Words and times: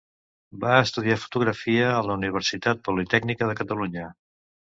Va 0.61 0.77
estudiar 0.85 1.17
fotografia 1.25 1.91
a 1.97 2.01
la 2.09 2.15
Universitat 2.21 2.81
Politècnica 2.89 3.51
de 3.51 3.59
Catalunya. 3.63 4.09